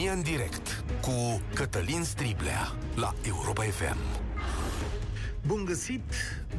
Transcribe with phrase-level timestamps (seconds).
[0.00, 3.96] România în direct cu Cătălin Striblea la Europa FM.
[5.46, 6.02] Bun găsit!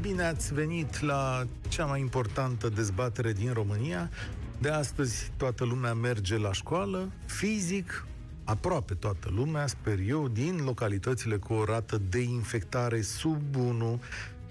[0.02, 4.10] Bine ați venit la cea mai importantă dezbatere din România.
[4.58, 8.06] De astăzi toată lumea merge la școală, fizic,
[8.44, 14.02] aproape toată lumea, sper eu, din localitățile cu o rată de infectare sub 1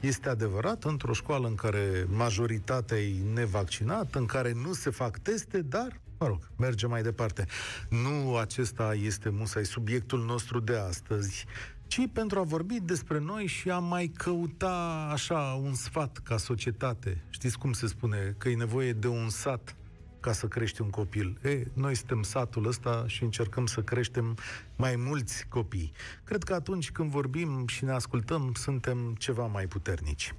[0.01, 5.63] este adevărat, într-o școală în care majoritatea e nevaccinată, în care nu se fac teste,
[5.63, 7.47] dar, mă rog, merge mai departe.
[7.91, 11.45] Nu acesta este musai subiectul nostru de astăzi,
[11.87, 17.25] ci pentru a vorbi despre noi și a mai căuta așa un sfat ca societate.
[17.31, 18.35] Știți cum se spune?
[18.39, 19.77] Că e nevoie de un sat
[20.21, 21.39] ca să crești un copil.
[21.43, 24.37] E, noi suntem satul ăsta și încercăm să creștem
[24.77, 25.93] mai mulți copii.
[26.25, 30.35] Cred că atunci când vorbim și ne ascultăm, suntem ceva mai puternici.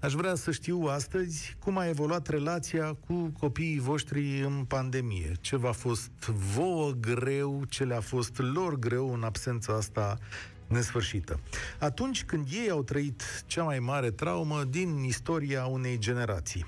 [0.00, 5.32] Aș vrea să știu astăzi cum a evoluat relația cu copiii voștri în pandemie.
[5.40, 6.10] Ce v-a fost
[6.54, 10.18] vouă greu, ce le-a fost lor greu în absența asta
[10.66, 11.40] nesfârșită.
[11.78, 16.66] Atunci când ei au trăit cea mai mare traumă din istoria unei generații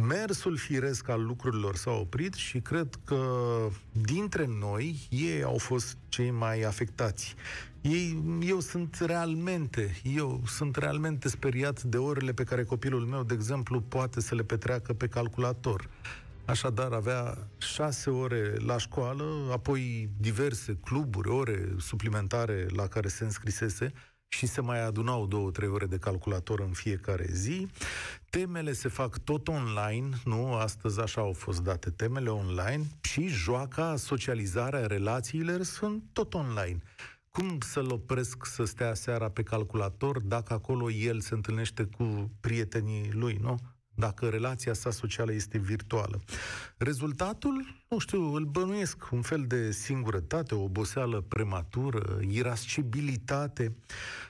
[0.00, 3.24] mersul firesc al lucrurilor s-a oprit și cred că
[3.92, 7.34] dintre noi ei au fost cei mai afectați.
[7.80, 13.34] Ei, eu sunt realmente, eu sunt realmente speriat de orele pe care copilul meu, de
[13.34, 15.88] exemplu, poate să le petreacă pe calculator.
[16.44, 23.92] Așadar, avea șase ore la școală, apoi diverse cluburi, ore suplimentare la care se înscrisese,
[24.28, 27.68] și se mai adunau două, trei ore de calculator în fiecare zi.
[28.30, 30.54] Temele se fac tot online, nu?
[30.54, 36.78] Astăzi așa au fost date temele online și joaca, socializarea, relațiile sunt tot online.
[37.30, 43.10] Cum să-l opresc să stea seara pe calculator dacă acolo el se întâlnește cu prietenii
[43.12, 43.56] lui, nu?
[43.96, 46.20] Dacă relația sa socială este virtuală.
[46.76, 53.76] Rezultatul, nu știu, îl bănuiesc un fel de singurătate, o oboseală prematură, irascibilitate.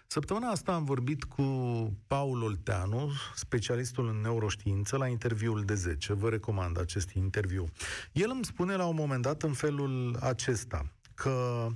[0.07, 1.43] Săptămâna asta am vorbit cu
[2.07, 6.13] Paul Olteanu, specialistul în neuroștiință, la interviul de 10.
[6.13, 7.69] Vă recomand acest interviu.
[8.13, 11.67] El îmi spune la un moment dat în felul acesta, că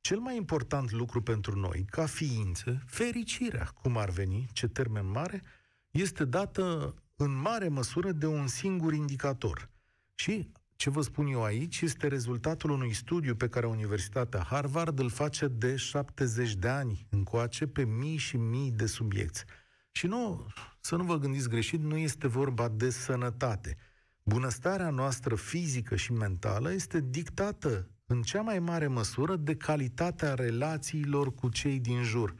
[0.00, 5.42] cel mai important lucru pentru noi, ca ființe, fericirea, cum ar veni, ce termen mare,
[5.90, 9.70] este dată în mare măsură de un singur indicator.
[10.14, 15.10] Și ce vă spun eu aici este rezultatul unui studiu pe care Universitatea Harvard îl
[15.10, 19.44] face de 70 de ani încoace pe mii și mii de subiecti.
[19.92, 20.46] Și nu,
[20.80, 23.76] să nu vă gândiți greșit, nu este vorba de sănătate.
[24.22, 31.34] Bunăstarea noastră fizică și mentală este dictată în cea mai mare măsură de calitatea relațiilor
[31.34, 32.34] cu cei din jur,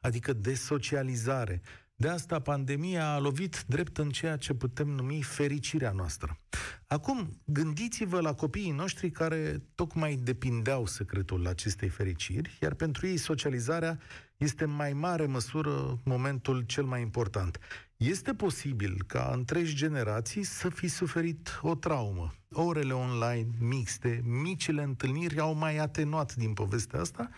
[0.00, 1.60] adică de socializare.
[2.02, 6.38] De asta pandemia a lovit drept în ceea ce putem numi fericirea noastră.
[6.86, 13.98] Acum, gândiți-vă la copiii noștri care tocmai depindeau secretul acestei fericiri, iar pentru ei socializarea
[14.36, 17.58] este în mai mare măsură momentul cel mai important.
[17.96, 22.34] Este posibil ca întregi generații să fi suferit o traumă.
[22.52, 27.30] Orele online mixte, micile întâlniri au mai atenuat din povestea asta,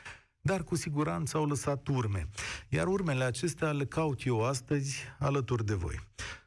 [0.47, 2.29] dar cu siguranță au lăsat urme.
[2.69, 6.01] Iar urmele acestea le caut eu astăzi alături de voi.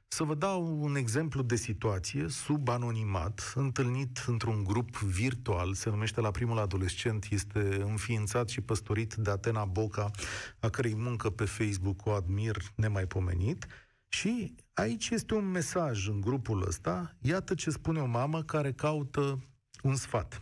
[0.07, 6.21] Să vă dau un exemplu de situație sub anonimat, întâlnit într-un grup virtual, se numește
[6.21, 10.11] La Primul Adolescent, este înființat și păstorit de Atena Boca,
[10.59, 13.67] a cărei muncă pe Facebook o admir nemaipomenit.
[14.07, 19.39] Și aici este un mesaj în grupul ăsta, iată ce spune o mamă care caută
[19.83, 20.41] un sfat.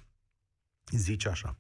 [0.92, 1.58] Zice așa.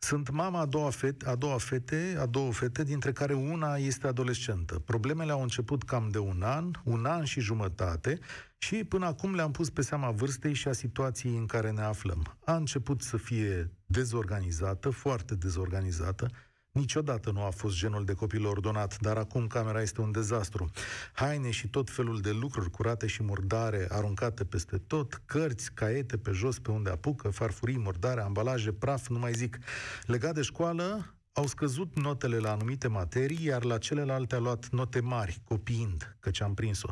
[0.00, 4.06] Sunt mama a doua, fete, a doua fete, a două fete, dintre care una este
[4.06, 4.78] adolescentă.
[4.78, 8.18] Problemele au început cam de un an, un an și jumătate
[8.58, 12.36] și până acum le-am pus pe seama vârstei și a situației în care ne aflăm.
[12.44, 16.30] A început să fie dezorganizată, foarte dezorganizată,
[16.78, 20.70] Niciodată nu a fost genul de copil ordonat, dar acum camera este un dezastru.
[21.12, 26.30] Haine și tot felul de lucruri curate și murdare aruncate peste tot, cărți, caiete pe
[26.30, 29.58] jos pe unde apucă, farfurii, murdare, ambalaje, praf, nu mai zic.
[30.06, 35.00] Legat de școală, au scăzut notele la anumite materii, iar la celelalte a luat note
[35.00, 36.88] mari, copiind, căci am prins-o.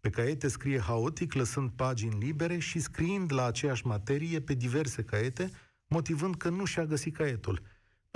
[0.00, 5.50] Pe caiete scrie haotic, lăsând pagini libere și scriind la aceeași materie pe diverse caiete,
[5.86, 7.62] motivând că nu și-a găsit caietul–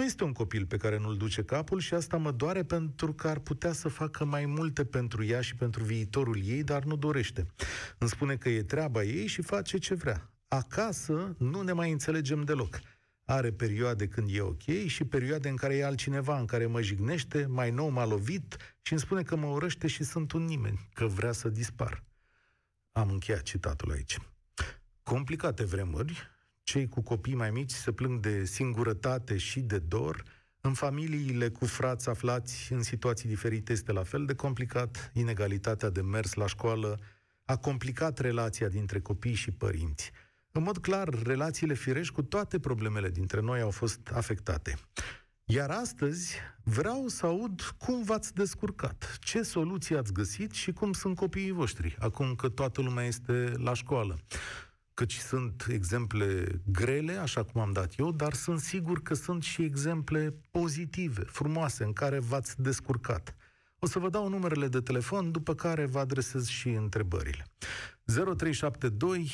[0.01, 3.29] nu este un copil pe care nu-l duce capul și asta mă doare pentru că
[3.29, 7.47] ar putea să facă mai multe pentru ea și pentru viitorul ei, dar nu dorește.
[7.99, 10.31] Îmi spune că e treaba ei și face ce vrea.
[10.49, 12.81] Acasă nu ne mai înțelegem deloc.
[13.25, 17.47] Are perioade când e ok și perioade în care e altcineva, în care mă jignește,
[17.47, 21.07] mai nou m-a lovit și îmi spune că mă urăște și sunt un nimeni, că
[21.07, 22.05] vrea să dispar.
[22.93, 24.19] Am încheiat citatul aici.
[25.03, 26.31] Complicate vremuri,
[26.71, 30.23] cei cu copii mai mici se plâng de singurătate și de dor,
[30.61, 36.01] în familiile cu frați aflați în situații diferite este la fel de complicat, inegalitatea de
[36.01, 37.01] mers la școală
[37.45, 40.11] a complicat relația dintre copii și părinți.
[40.53, 44.77] În mod clar, relațiile firești cu toate problemele dintre noi au fost afectate.
[45.45, 51.17] Iar astăzi vreau să aud cum v-ați descurcat, ce soluții ați găsit și cum sunt
[51.17, 54.19] copiii voștri, acum că toată lumea este la școală.
[55.01, 59.63] Căci sunt exemple grele, așa cum am dat eu, dar sunt sigur că sunt și
[59.63, 63.37] exemple pozitive, frumoase, în care v-ați descurcat.
[63.79, 67.47] O să vă dau numerele de telefon, după care vă adresez și întrebările.
[68.05, 69.31] 0372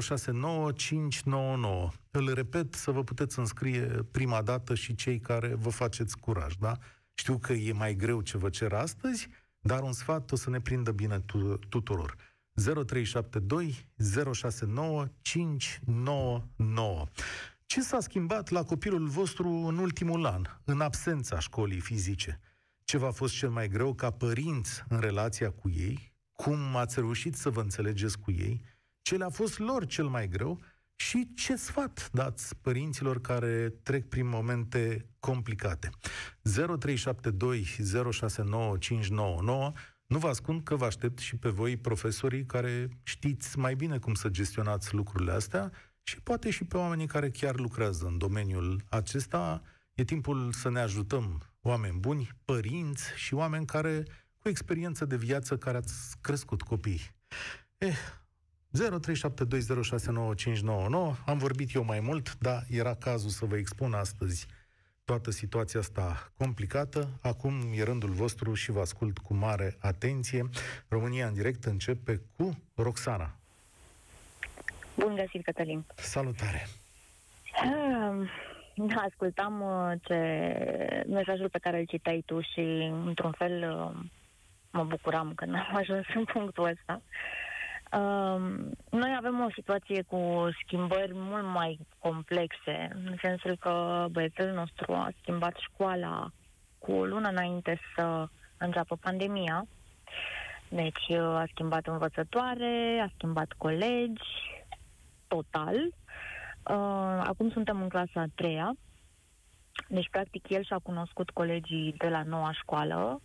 [0.00, 1.90] 069 599.
[2.10, 6.78] Îl repet să vă puteți înscrie prima dată și cei care vă faceți curaj, da?
[7.14, 9.28] Știu că e mai greu ce vă cer astăzi,
[9.60, 12.16] dar un sfat o să ne prindă bine tu- tuturor.
[12.54, 13.88] 0372
[14.32, 17.06] 069 599.
[17.66, 22.40] Ce s-a schimbat la copilul vostru în ultimul an, în absența școlii fizice?
[22.84, 26.14] Ce v-a fost cel mai greu ca părinți în relația cu ei?
[26.32, 28.62] Cum ați reușit să vă înțelegeți cu ei?
[29.02, 30.62] Ce le-a fost lor cel mai greu?
[30.94, 35.90] Și ce sfat dați părinților care trec prin momente complicate?
[36.42, 37.62] 0372
[38.10, 39.72] 069 599
[40.06, 44.14] nu vă ascund că vă aștept și pe voi, profesorii, care știți mai bine cum
[44.14, 45.72] să gestionați lucrurile astea
[46.02, 49.62] și poate și pe oamenii care chiar lucrează în domeniul acesta.
[49.94, 54.04] E timpul să ne ajutăm oameni buni, părinți și oameni care
[54.38, 57.00] cu experiență de viață care ați crescut copii.
[57.78, 57.96] Eh,
[58.78, 58.80] 0372069599.
[61.26, 64.46] Am vorbit eu mai mult, dar era cazul să vă expun astăzi
[65.04, 67.08] toată situația asta complicată.
[67.22, 70.48] Acum e rândul vostru și vă ascult cu mare atenție.
[70.88, 73.30] România în direct începe cu Roxana.
[74.94, 75.84] Bun găsit, Cătălin.
[75.94, 76.66] Salutare!
[77.52, 78.28] Ah,
[79.08, 84.04] ascultam uh, ce mesajul pe care îl citeai tu și, într-un fel, uh,
[84.70, 87.02] mă bucuram că n-am ajuns în punctul ăsta.
[87.02, 87.43] Uh,
[88.90, 95.10] noi avem o situație cu schimbări mult mai complexe, în sensul că băiețelul nostru a
[95.20, 96.30] schimbat școala
[96.78, 99.66] cu o lună înainte să înceapă pandemia.
[100.68, 104.28] Deci a schimbat învățătoare, a schimbat colegi,
[105.26, 105.74] total.
[105.74, 108.72] Uh, acum suntem în clasa a treia.
[109.88, 113.20] Deci, practic, el și-a cunoscut colegii de la noua școală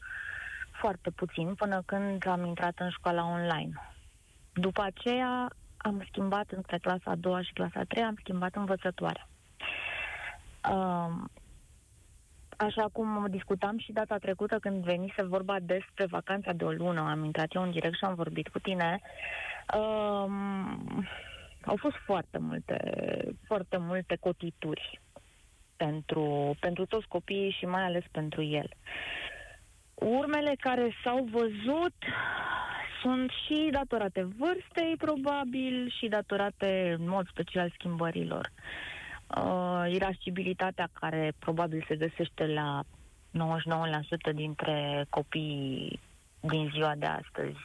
[0.72, 3.72] foarte puțin până când am intrat în școala online.
[4.60, 5.48] După aceea
[5.78, 9.28] am schimbat între clasa a doua și clasa a treia, am schimbat învățătoarea.
[10.72, 11.14] Uh,
[12.58, 17.24] așa cum discutam și data trecută când venise vorba despre vacanța de o lună, am
[17.24, 19.00] intrat eu în direct și am vorbit cu tine,
[19.76, 20.32] uh,
[21.66, 22.78] au fost foarte multe,
[23.46, 25.02] foarte multe cotituri
[25.76, 28.70] pentru, pentru toți copiii și mai ales pentru el.
[30.00, 31.94] Urmele care s-au văzut
[33.02, 38.52] sunt și datorate vârstei, probabil, și datorate în mod special schimbărilor.
[39.38, 42.84] Uh, irascibilitatea care probabil se găsește la
[44.32, 46.00] 99% dintre copiii
[46.40, 47.58] din ziua de astăzi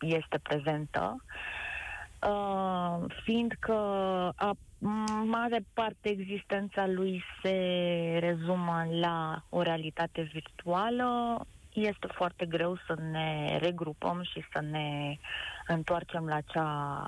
[0.00, 1.24] este prezentă.
[2.28, 3.74] Uh, fiindcă
[4.36, 4.52] a
[5.24, 7.56] mare parte existența lui se
[8.20, 11.40] rezumă la o realitate virtuală,
[11.72, 15.18] este foarte greu să ne regrupăm și să ne
[15.66, 17.06] întoarcem la cea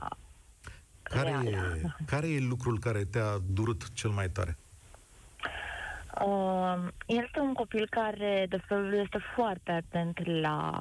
[1.03, 1.77] care reală.
[1.77, 4.57] E, care e lucrul care te-a durut cel mai tare?
[6.25, 10.81] Uh, este un copil care, de felul, este foarte atent la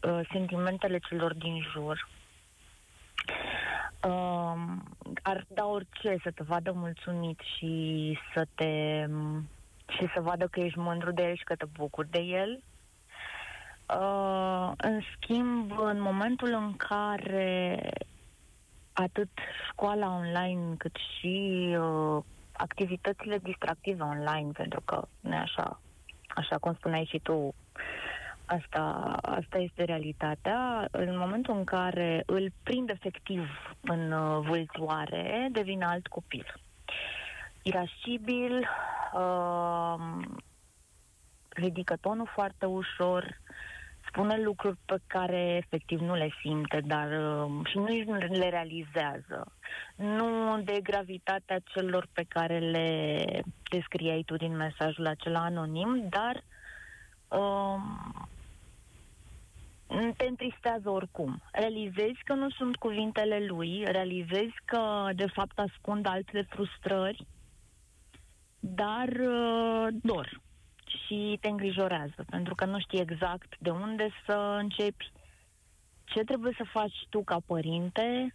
[0.00, 2.08] uh, sentimentele celor din jur.
[4.06, 4.54] Uh,
[5.22, 9.04] ar da orice să te vadă mulțumit și să te
[9.88, 12.62] și să vadă că ești mândru de el și că te bucuri de el.
[14.00, 17.80] Uh, în schimb, în momentul în care
[18.92, 19.28] atât
[19.70, 25.80] școala online cât și uh, activitățile distractive online, pentru că nu așa,
[26.28, 27.54] așa cum spuneai și tu,
[28.46, 30.88] asta, asta este realitatea.
[30.90, 33.48] În momentul în care îl prind efectiv
[33.80, 36.54] în uh, vâltoare, devine alt copil.
[37.62, 38.68] Irascibil,
[39.12, 39.94] uh,
[41.48, 43.40] ridică tonul foarte ușor,
[44.08, 49.52] spune lucruri pe care efectiv nu le simte, dar uh, și nu le realizează.
[49.96, 53.24] Nu de gravitatea celor pe care le
[53.70, 56.44] descriai tu din mesajul acela anonim, dar
[57.28, 57.80] uh,
[60.16, 61.42] te întristează oricum.
[61.52, 67.26] Realizezi că nu sunt cuvintele lui, realizezi că de fapt ascund alte frustrări,
[68.60, 70.40] dar uh, dor
[71.06, 75.12] și te îngrijorează, pentru că nu știi exact de unde să începi,
[76.04, 78.34] ce trebuie să faci tu ca părinte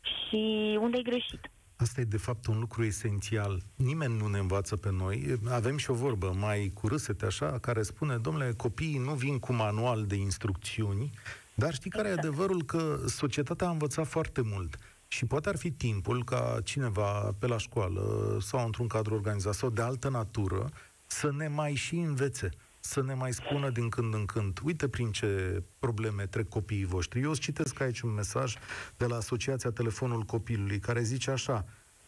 [0.00, 1.50] și unde ai greșit.
[1.80, 3.62] Asta e de fapt un lucru esențial.
[3.74, 5.40] Nimeni nu ne învață pe noi.
[5.48, 9.52] Avem și o vorbă mai cu râsete așa, care spune, domnule, copiii nu vin cu
[9.52, 11.10] manual de instrucțiuni,
[11.54, 12.24] dar știi care exact.
[12.24, 12.64] e adevărul?
[12.64, 14.76] Că societatea a învățat foarte mult.
[15.08, 19.70] Și poate ar fi timpul ca cineva pe la școală sau într-un cadru organizat sau
[19.70, 20.70] de altă natură
[21.06, 25.10] să ne mai și învețe să ne mai spună din când în când, uite prin
[25.10, 27.20] ce probleme trec copiii voștri.
[27.20, 28.56] Eu îți citesc aici un mesaj
[28.96, 31.66] de la Asociația Telefonul Copilului, care zice așa,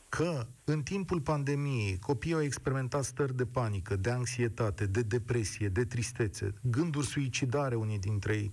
[0.09, 5.85] că în timpul pandemiei copiii au experimentat stări de panică, de anxietate, de depresie, de
[5.85, 8.53] tristețe, gânduri suicidare unii dintre ei.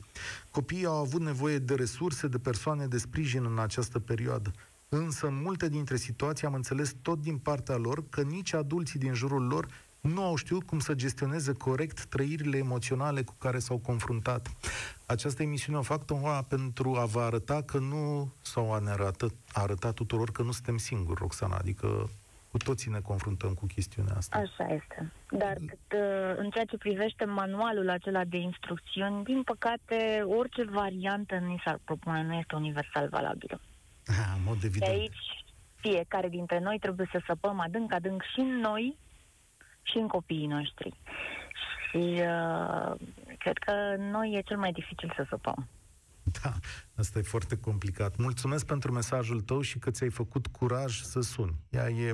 [0.52, 4.52] Copiii au avut nevoie de resurse, de persoane de sprijin în această perioadă.
[4.90, 9.14] Însă, în multe dintre situații am înțeles tot din partea lor că nici adulții din
[9.14, 9.68] jurul lor
[10.02, 14.48] nu au știut cum să gestioneze corect trăirile emoționale cu care s-au confruntat.
[15.06, 19.28] Această emisiune o fac tocmai pentru a vă arăta că nu, sau a ne arăta,
[19.54, 22.10] a arăta tuturor că nu suntem singuri, Roxana, adică
[22.52, 24.38] cu toții ne confruntăm cu chestiunea asta.
[24.38, 25.12] Așa este.
[25.30, 31.36] Dar cât, uh, în ceea ce privește manualul acela de instrucțiuni, din păcate, orice variantă
[31.36, 33.62] ni s-ar propune nu este universal valabilă.
[34.06, 34.92] Ha, în mod evident.
[34.92, 38.98] De aici, fiecare dintre noi trebuie să săpăm adânc, adânc și în noi
[39.92, 40.94] și în copiii noștri.
[41.90, 42.96] Și uh,
[43.38, 45.68] cred că noi e cel mai dificil să săpăm.
[46.42, 46.54] Da,
[46.96, 48.18] asta e foarte complicat.
[48.18, 51.56] Mulțumesc pentru mesajul tău și că ți-ai făcut curaj să suni.
[51.70, 52.14] Ea e,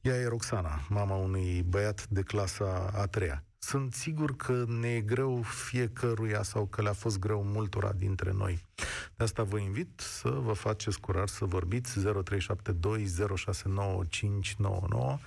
[0.00, 3.44] ea e Roxana, mama unui băiat de clasa a treia.
[3.58, 8.64] Sunt sigur că ne e greu fiecăruia sau că le-a fost greu multora dintre noi.
[9.16, 15.18] De asta vă invit să vă faceți curaj să vorbiți 0372 069599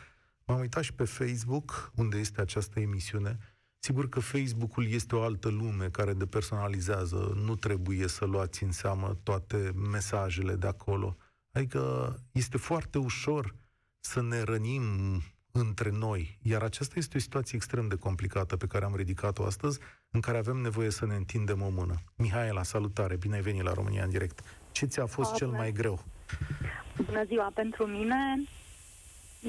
[0.45, 3.37] M-am uitat și pe Facebook, unde este această emisiune.
[3.79, 7.33] Sigur că Facebook-ul este o altă lume care depersonalizează.
[7.35, 11.15] Nu trebuie să luați în seamă toate mesajele de acolo.
[11.51, 13.55] Adică este foarte ușor
[13.99, 14.83] să ne rănim
[15.51, 16.37] între noi.
[16.41, 20.37] Iar aceasta este o situație extrem de complicată pe care am ridicat-o astăzi, în care
[20.37, 21.95] avem nevoie să ne întindem o mână.
[22.15, 24.39] Mihaela, salutare, bine ai venit la România în direct.
[24.71, 25.37] Ce ți-a fost Bună.
[25.37, 26.03] cel mai greu?
[27.05, 28.15] Bună ziua, pentru mine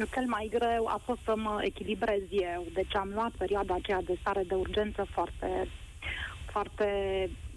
[0.04, 4.16] cel mai greu a fost să mă echilibrez eu, deci am luat perioada aceea de
[4.20, 5.68] stare de urgență foarte,
[6.50, 6.88] foarte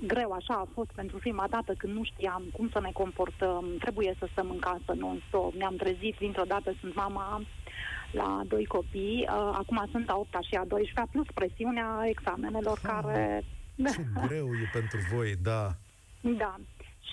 [0.07, 4.15] greu, așa a fost pentru prima dată când nu știam cum să ne comportăm, trebuie
[4.19, 7.41] să stăm în casă non-stop, ne-am trezit dintr-o dată, sunt mama
[8.11, 12.89] la doi copii, uh, acum sunt a 8 și a 12 plus presiunea examenelor ah,
[12.91, 13.43] care...
[13.75, 15.67] Ce greu e pentru voi, da.
[16.21, 16.55] Da.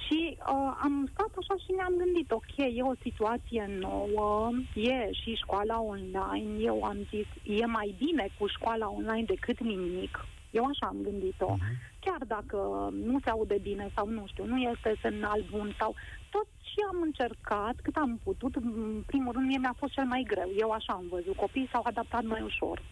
[0.07, 5.35] Și uh, am stat așa și ne-am gândit, ok, e o situație nouă, e și
[5.35, 10.25] școala online, eu am zis, e mai bine cu școala online decât nimic.
[10.51, 11.55] Eu așa am gândit-o.
[11.55, 11.99] Uh-huh.
[12.01, 12.57] Chiar dacă
[12.93, 15.95] nu se aude bine sau nu știu, nu este semnal bun sau
[16.31, 18.55] tot și am încercat cât am putut.
[18.55, 20.51] În primul rând, mie mi-a fost cel mai greu.
[20.57, 21.37] Eu așa am văzut.
[21.37, 22.83] Copiii s-au adaptat mai ușor.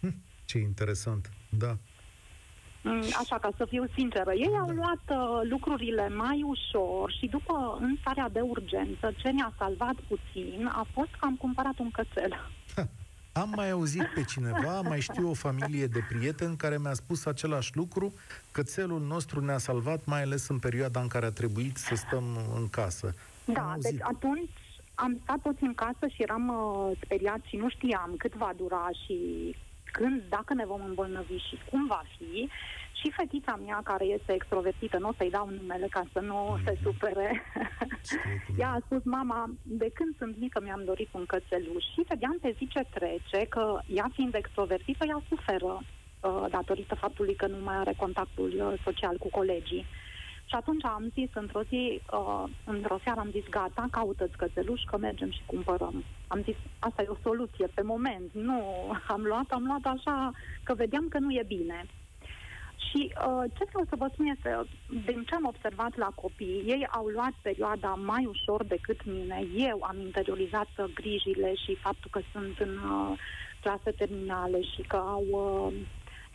[0.00, 0.14] Hm,
[0.44, 1.76] ce interesant, da.
[2.88, 7.78] Mm, așa, ca să fiu sinceră, ei au luat uh, lucrurile mai ușor și după,
[7.80, 12.50] în starea de urgență, ce ne-a salvat puțin a fost că am cumpărat un cățel.
[13.32, 17.76] Am mai auzit pe cineva, mai știu o familie de prieteni care mi-a spus același
[17.76, 18.14] lucru,
[18.52, 22.24] cățelul nostru ne-a salvat, mai ales în perioada în care a trebuit să stăm
[22.54, 23.14] în casă.
[23.44, 24.50] Da, deci atunci
[24.94, 28.88] am stat toți în casă și eram uh, speriat și nu știam cât va dura
[29.04, 29.16] și
[29.96, 32.48] când, dacă ne vom îmbolnăvi și cum va fi.
[33.00, 36.64] Și fetița mea, care este extrovertită, nu o să-i dau numele ca să nu mm-hmm.
[36.64, 37.28] se supere,
[38.60, 41.84] ea a spus, mama, de când sunt mică mi-am dorit un cățeluș.
[41.94, 47.34] Și vedeam pe zi ce trece că ea fiind extrovertită, ea suferă uh, datorită faptului
[47.34, 49.86] că nu mai are contactul uh, social cu colegii.
[50.48, 54.96] Și atunci am zis într-o zi, uh, într-o seară am zis, gata, caută-ți cățeluș, că
[54.98, 56.04] mergem și cumpărăm.
[56.26, 58.30] Am zis, asta e o soluție pe moment.
[58.32, 58.62] Nu,
[59.14, 61.86] am luat, am luat așa, că vedeam că nu e bine.
[62.90, 64.50] Și uh, ce vreau să vă spun este,
[65.04, 69.46] din ce am observat la copii, ei au luat perioada mai ușor decât mine.
[69.56, 73.18] Eu am interiorizat grijile și faptul că sunt în uh,
[73.60, 75.72] clase terminale și că au uh,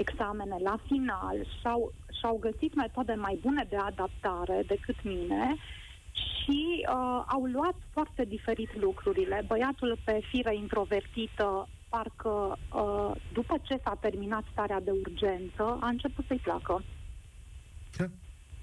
[0.04, 5.56] examene la final și-au, și-au găsit metode mai bune de adaptare decât mine
[6.12, 9.44] și uh, au luat foarte diferit lucrurile.
[9.48, 16.26] Băiatul pe fire introvertită parcă uh, după ce s-a terminat starea de urgență, a început
[16.28, 16.84] să-i placă.
[17.98, 18.06] Da,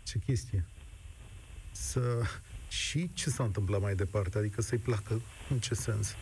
[0.02, 0.64] ce chestie.
[1.70, 2.00] Să...
[2.68, 4.38] Și ce s-a întâmplat mai departe?
[4.38, 5.20] Adică să-i placă?
[5.50, 6.16] În ce sens?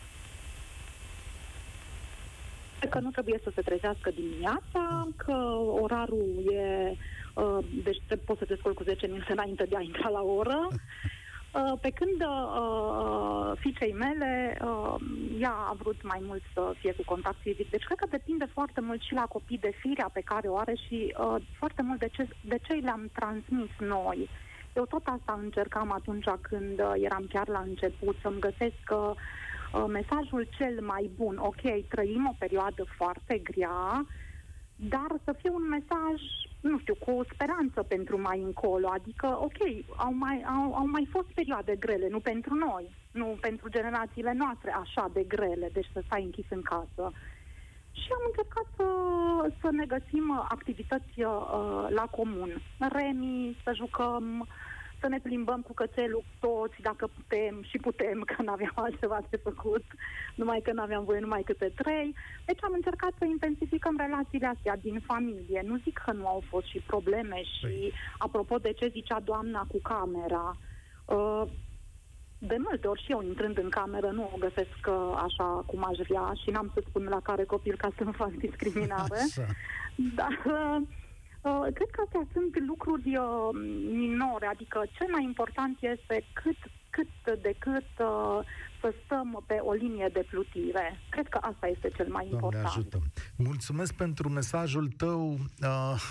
[2.89, 5.33] Că nu trebuie să se trezească dimineața, că
[5.81, 6.95] orarul e...
[7.33, 10.67] Uh, deci poți să te scoli cu 10 minute înainte de a intra la oră.
[10.71, 14.95] Uh, pe când uh, fiicei mele, uh,
[15.39, 17.69] ea a vrut mai mult să fie cu contact fizic.
[17.69, 20.75] Deci cred că depinde foarte mult și la copii de firea pe care o are
[20.87, 24.29] și uh, foarte mult de ce, de ce le-am transmis noi.
[24.77, 29.15] Eu tot asta încercam atunci când uh, eram chiar la început, să-mi găsesc uh, uh,
[29.87, 31.37] mesajul cel mai bun.
[31.37, 34.05] Ok, trăim o perioadă foarte grea,
[34.75, 36.21] dar să fie un mesaj
[36.59, 38.87] nu știu, cu o speranță pentru mai încolo.
[38.93, 39.57] Adică, ok,
[39.95, 44.71] au mai, au, au mai fost perioade grele, nu pentru noi, nu pentru generațiile noastre
[44.71, 47.11] așa de grele, deci să stai închis în casă.
[47.91, 48.87] Și am încercat să,
[49.61, 52.61] să ne găsim activități uh, la comun.
[52.79, 54.47] Remi, să jucăm, uh,
[54.99, 59.37] să ne plimbăm cu cățelul toți, dacă putem și putem, că nu aveam altceva de
[59.37, 59.83] făcut,
[60.35, 62.15] numai că nu aveam voie numai câte trei.
[62.45, 65.61] Deci am încercat să intensificăm relațiile astea din familie.
[65.65, 67.93] Nu zic că nu au fost și probleme și, păi.
[68.17, 70.57] apropo de ce zicea doamna cu camera,
[71.05, 71.43] uh,
[72.39, 75.97] de multe ori și eu intrând în cameră nu o găsesc uh, așa cum aș
[76.07, 79.19] vrea și n-am să spun la care copil ca să nu fac discriminare.
[79.29, 79.45] Așa.
[80.15, 80.39] Dar
[81.47, 83.49] uh, Uh, cred că astea sunt lucruri uh,
[83.91, 86.57] minore, adică cel mai important este cât,
[86.89, 88.39] cât de cât uh,
[88.81, 90.99] să stăm pe o linie de plutire.
[91.09, 92.65] Cred că asta este cel mai Doamne important.
[92.65, 92.99] ajută.
[93.35, 95.37] Mulțumesc pentru mesajul tău.
[95.61, 96.01] Uh,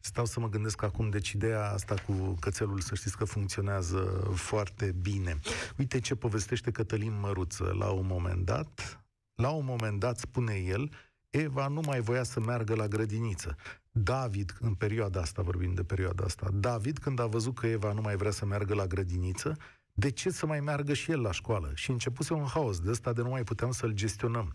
[0.00, 4.94] stau să mă gândesc acum, deci ideea asta cu cățelul, să știți că funcționează foarte
[5.02, 5.38] bine.
[5.78, 9.04] Uite ce povestește Cătălin Măruță la un moment dat.
[9.34, 10.90] La un moment dat, spune el,
[11.30, 13.56] Eva nu mai voia să meargă la grădiniță.
[13.90, 18.00] David, în perioada asta, vorbim de perioada asta, David, când a văzut că Eva nu
[18.00, 19.56] mai vrea să meargă la grădiniță,
[19.92, 21.72] de ce să mai meargă și el la școală?
[21.74, 24.52] Și începuse un haos de ăsta de nu mai puteam să-l gestionăm.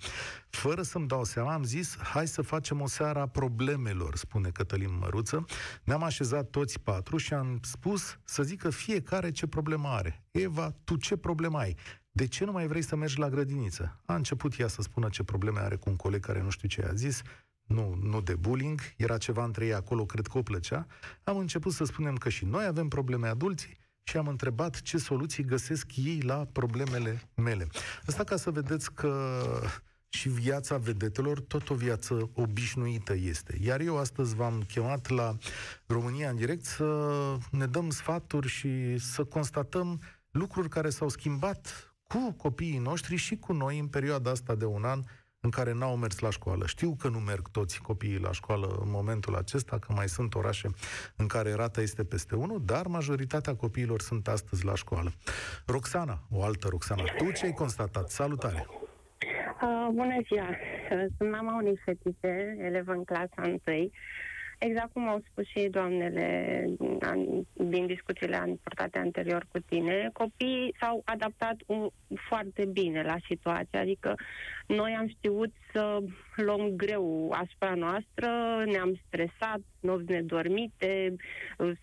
[0.49, 4.97] Fără să-mi dau seama, am zis, hai să facem o seară a problemelor, spune Cătălin
[4.97, 5.45] Măruță.
[5.83, 10.23] Ne-am așezat toți patru și am spus să zică fiecare ce problemă are.
[10.31, 11.77] Eva, tu ce problemă ai?
[12.17, 14.01] De ce nu mai vrei să mergi la grădiniță?
[14.05, 16.85] A început ea să spună ce probleme are cu un coleg care nu știu ce
[16.85, 17.21] a zis
[17.63, 20.87] nu, nu de bullying, era ceva între ei acolo, cred că o plăcea,
[21.23, 25.43] am început să spunem că și noi avem probleme adulții și am întrebat ce soluții
[25.43, 27.67] găsesc ei la problemele mele.
[28.05, 29.41] Asta ca să vedeți că
[30.09, 33.57] și viața vedetelor tot o viață obișnuită este.
[33.61, 35.37] Iar eu astăzi v-am chemat la
[35.85, 40.01] România în direct să ne dăm sfaturi și să constatăm
[40.31, 44.83] lucruri care s-au schimbat cu copiii noștri și cu noi în perioada asta de un
[44.83, 44.99] an
[45.39, 46.65] în care n-au mers la școală.
[46.65, 50.67] Știu că nu merg toți copiii la școală în momentul acesta, că mai sunt orașe
[51.15, 55.11] în care rata este peste 1, dar majoritatea copiilor sunt astăzi la școală.
[55.65, 58.09] Roxana, o altă Roxana, tu ce ai constatat?
[58.09, 58.67] Salutare!
[58.69, 60.49] Uh, bună ziua!
[61.17, 63.61] Sunt mama unei fetițe, elevă în clasa 1.
[64.59, 66.65] Exact cum au spus și doamnele
[67.53, 71.89] din discuțiile purtate anterior cu tine, copiii s-au adaptat un,
[72.27, 74.15] foarte bine la situație, adică
[74.67, 75.99] noi am știut să
[76.35, 78.27] luăm greu asupra noastră,
[78.65, 81.15] ne-am stresat, nopți nedormite,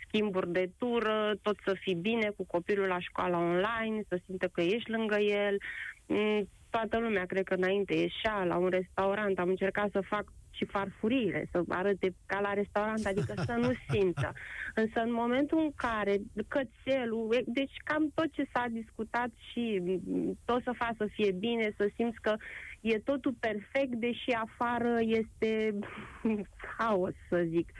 [0.06, 4.60] schimburi de tură, tot să fii bine cu copilul la școala online, să simtă că
[4.60, 5.56] ești lângă el,
[6.06, 10.24] mm, toată lumea, cred că înainte ieșea la un restaurant, am încercat să fac
[10.62, 14.32] și farfuriile, să arate ca la restaurant, adică să nu simtă.
[14.82, 16.16] Însă în momentul în care
[16.48, 19.82] cățelul, deci cam tot ce s-a discutat și
[20.44, 22.36] tot să facă să fie bine, să simți că
[22.80, 25.78] e totul perfect, deși afară este
[26.78, 27.72] haos, să zic.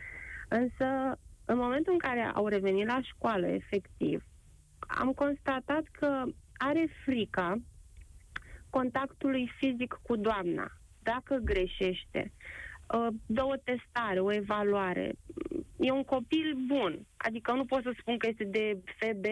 [0.49, 4.25] Însă, în momentul în care au revenit la școală, efectiv,
[4.79, 7.57] am constatat că are frica
[8.71, 10.73] contactului fizic cu doamna.
[11.03, 12.62] Dacă greșește, Uh,
[13.27, 15.13] dă o testare, o evaluare.
[15.79, 19.25] E un copil bun, adică nu pot să spun că este de FB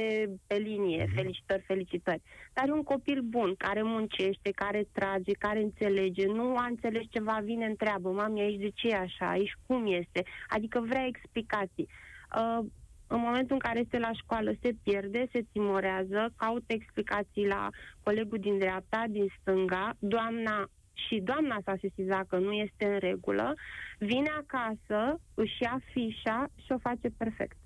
[0.46, 1.14] pe linie, mhm.
[1.14, 6.66] felicitări, felicitări, dar e un copil bun, care muncește, care trage, care înțelege, nu a
[6.66, 11.06] înțeles ceva, vine, întreabă, mami, aici de ce e așa, aici cum este, adică vrea
[11.06, 11.88] explicații.
[12.36, 12.64] Uh,
[13.06, 17.68] în momentul în care este la școală, se pierde, se timorează, caută explicații la
[18.02, 20.68] colegul din dreapta, din stânga, doamna
[21.06, 23.54] și doamna s-a sesizat că nu este în regulă,
[23.98, 27.56] vine acasă, își ia fișa și o face perfect.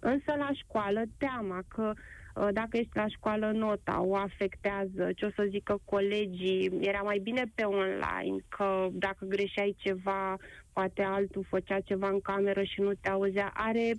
[0.00, 1.92] Însă la școală, teama că
[2.34, 7.18] uh, dacă ești la școală, nota o afectează, ce o să zică colegii, era mai
[7.18, 10.36] bine pe online, că dacă greșeai ceva,
[10.72, 13.50] poate altul făcea ceva în cameră și nu te auzea.
[13.54, 13.92] Are,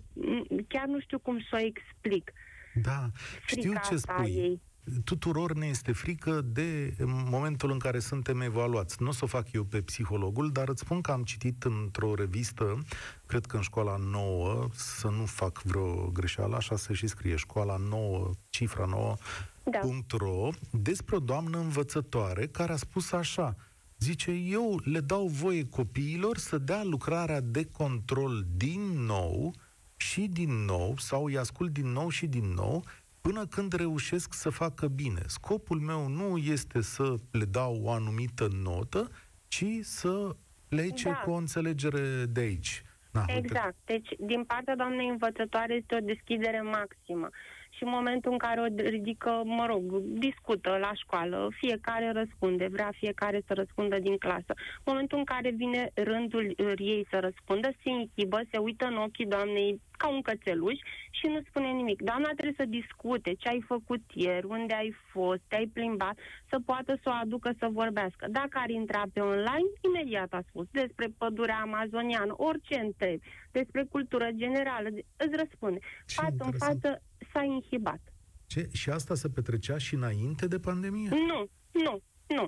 [0.67, 2.32] chiar nu știu cum să o explic.
[2.74, 3.10] Da,
[3.45, 4.36] știu ce spui.
[4.36, 4.62] Ei
[5.04, 9.02] tuturor ne este frică de momentul în care suntem evaluați.
[9.02, 12.15] Nu o să o fac eu pe psihologul, dar îți spun că am citit într-o
[12.15, 12.78] revistă,
[13.26, 17.78] cred că în școala nouă, să nu fac vreo greșeală, așa se și scrie, școala
[17.78, 19.15] nouă, cifra nouă,
[19.63, 19.80] da.
[20.17, 23.56] .ro, despre o doamnă învățătoare care a spus așa,
[24.00, 29.54] zice, eu le dau voie copiilor să dea lucrarea de control din nou
[29.96, 32.84] și din nou, sau îi ascult din nou și din nou,
[33.22, 35.22] până când reușesc să facă bine.
[35.26, 39.10] Scopul meu nu este să le dau o anumită notă,
[39.48, 40.36] ci să
[40.68, 41.16] plece da.
[41.16, 42.84] cu o înțelegere de aici.
[43.12, 43.76] Da, exact.
[43.90, 44.04] Uite.
[44.04, 47.30] Deci, din partea doamnei învățătoare este o deschidere maximă
[47.76, 52.92] și în momentul în care o ridică, mă rog, discută la școală, fiecare răspunde, vrea
[52.96, 54.54] fiecare să răspundă din clasă.
[54.56, 59.26] În momentul în care vine rândul ei să răspundă, se închibă, se uită în ochii
[59.26, 60.80] doamnei ca un cățeluș
[61.18, 62.02] și nu spune nimic.
[62.02, 66.16] Doamna trebuie să discute ce ai făcut ieri, unde ai fost, te-ai plimbat,
[66.50, 68.24] să poată să o aducă să vorbească.
[68.40, 74.28] Dacă ar intra pe online, imediat a spus despre pădurea amazoniană, orice întrebi, despre cultură
[74.44, 74.88] generală,
[75.24, 75.80] îți răspunde.
[76.06, 76.54] Ce față interesant.
[76.54, 78.02] în față s-a inhibat.
[78.46, 78.70] Ce?
[78.74, 81.10] Și asta se petrecea și înainte de pandemie?
[81.10, 81.40] Nu,
[81.72, 81.94] nu,
[82.28, 82.46] nu.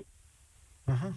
[0.84, 1.10] Aha.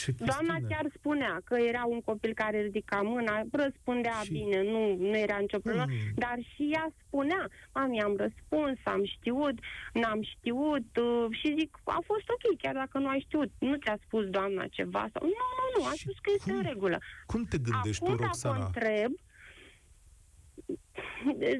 [0.00, 4.32] Ce Doamna chiar spunea că era un copil care ridica mâna, răspundea și...
[4.32, 6.12] bine, nu, nu era nicio problemă, mm.
[6.14, 9.56] dar și ea spunea, mami, am răspuns, am știut,
[9.92, 13.98] n-am știut uh, și zic, a fost ok, chiar dacă nu ai știut, nu ți-a
[14.06, 15.22] spus doamna ceva sau...
[15.22, 16.98] Nu, nu, nu, a spus că este cum, în regulă.
[17.26, 18.54] Cum te gândești Acum, tu, Roxana?
[18.54, 19.12] Acum întreb,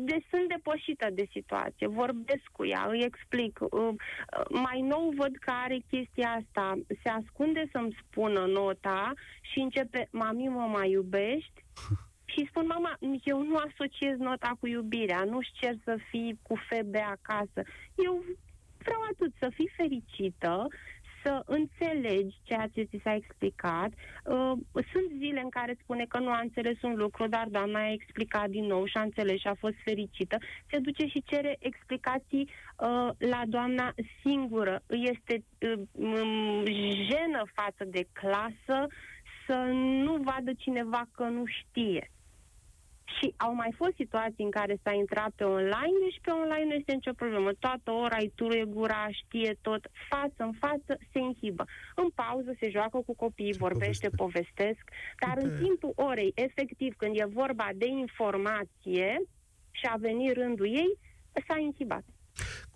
[0.00, 3.58] de, sunt depășită de situație, vorbesc cu ea, îi explic.
[3.60, 3.94] Uh,
[4.48, 10.48] mai nou văd că are chestia asta, se ascunde să-mi spună nota și începe, mami,
[10.48, 11.64] mă mai iubești?
[12.32, 16.98] Și spun, mama, eu nu asociez nota cu iubirea, nu-și cer să fii cu febe
[16.98, 17.62] acasă.
[17.94, 18.24] Eu
[18.78, 20.66] vreau atât, să fii fericită,
[21.22, 23.90] să înțelegi ceea ce ți s-a explicat.
[24.24, 24.52] Uh,
[24.92, 28.48] sunt zile în care spune că nu a înțeles un lucru, dar doamna a explicat
[28.48, 30.36] din nou și a înțeles și a fost fericită.
[30.70, 34.82] Se duce și cere explicații uh, la doamna singură.
[34.88, 36.62] Este uh,
[37.10, 38.86] jenă față de clasă
[39.46, 39.54] să
[40.04, 42.10] nu vadă cineva că nu știe.
[43.16, 46.74] Și au mai fost situații în care s-a intrat pe online și pe online nu
[46.74, 47.50] este nicio problemă.
[47.58, 51.64] Toată ora îi turuie gura, știe tot, față în față, se înhibă.
[51.94, 54.22] În pauză se joacă cu copiii, vorbește, poveste.
[54.22, 54.84] povestesc,
[55.24, 55.48] dar Uite.
[55.48, 59.22] în timpul orei, efectiv, când e vorba de informație
[59.70, 60.98] și a venit rândul ei,
[61.46, 62.04] s-a înhibat.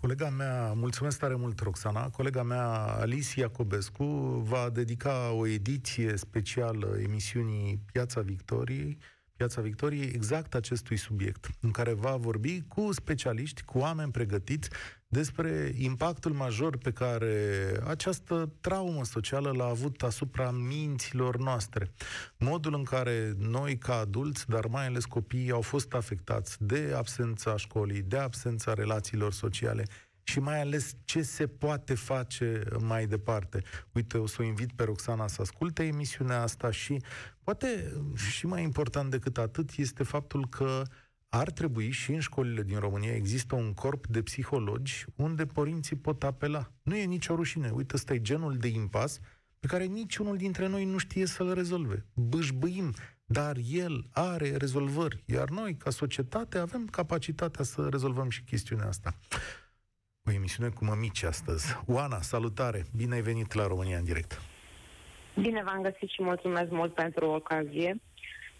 [0.01, 2.67] Colega mea, mulțumesc tare mult, Roxana, colega mea,
[2.99, 4.03] Alice Iacobescu,
[4.43, 8.97] va dedica o ediție specială emisiunii Piața Victoriei
[9.37, 14.69] Piața Victoriei exact acestui subiect, în care va vorbi cu specialiști, cu oameni pregătiți
[15.07, 17.33] despre impactul major pe care
[17.87, 21.91] această traumă socială l-a avut asupra minților noastre.
[22.37, 27.57] Modul în care noi, ca adulți, dar mai ales copiii, au fost afectați de absența
[27.57, 29.85] școlii, de absența relațiilor sociale,
[30.27, 33.63] și mai ales ce se poate face mai departe.
[33.91, 37.01] Uite, o să o invit pe Roxana să asculte emisiunea asta și
[37.43, 40.83] poate și mai important decât atât este faptul că
[41.29, 46.23] ar trebui și în școlile din România există un corp de psihologi unde părinții pot
[46.23, 46.71] apela.
[46.81, 47.69] Nu e nicio rușine.
[47.69, 49.19] Uite, ăsta e genul de impas
[49.59, 52.05] pe care niciunul dintre noi nu știe să-l rezolve.
[52.13, 52.93] Bâșbâim,
[53.25, 59.15] dar el are rezolvări, iar noi, ca societate, avem capacitatea să rezolvăm și chestiunea asta.
[60.27, 61.79] O emisiune cu mămici astăzi.
[61.87, 62.85] Oana, salutare!
[62.97, 64.41] Bine ai venit la România în direct!
[65.39, 68.01] Bine v-am găsit și mulțumesc mult pentru ocazie.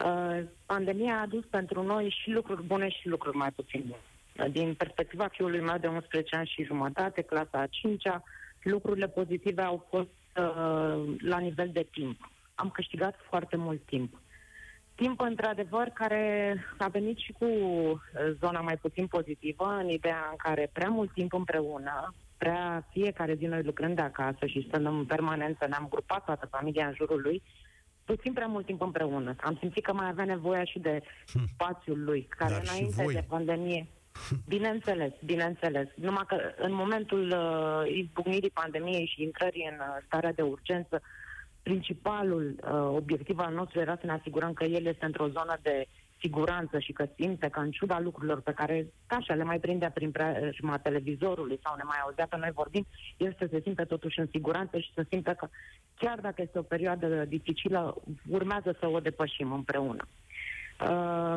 [0.05, 4.49] Uh, pandemia a adus pentru noi și lucruri bune și lucruri mai puțin bune.
[4.49, 8.23] Din perspectiva fiului meu de 11 ani și jumătate, clasa a 5-a,
[8.61, 12.31] lucrurile pozitive au fost uh, la nivel de timp.
[12.55, 14.19] Am câștigat foarte mult timp
[14.95, 17.99] timp, într-adevăr, care a venit și cu uh,
[18.39, 23.45] zona mai puțin pozitivă, în ideea în care prea mult timp împreună, prea fiecare zi
[23.45, 27.41] noi lucrând de acasă și stând în permanență, ne-am grupat toată familia în jurul lui,
[28.05, 29.35] puțin prea mult timp împreună.
[29.39, 31.01] Am simțit că mai avea nevoie și de
[31.33, 31.47] hm.
[31.53, 33.87] spațiul lui, care Dar înainte de pandemie...
[34.47, 35.87] Bineînțeles, bineînțeles.
[35.95, 41.24] Numai că în momentul uh, izbucnirii pandemiei și intrării în uh, starea de urgență, uh,
[41.69, 45.87] principalul uh, obiectiv al nostru era să ne asigurăm că el este într-o zonă de
[46.19, 50.11] siguranță și că simte că în ciuda lucrurilor pe care așa le mai prindea prin
[50.11, 52.85] preajma televizorului sau ne mai auzea pe noi vorbind,
[53.17, 55.47] el să se simte totuși în siguranță și să simte că
[55.95, 57.95] chiar dacă este o perioadă dificilă,
[58.29, 60.07] urmează să o depășim împreună.
[60.81, 61.35] Uh,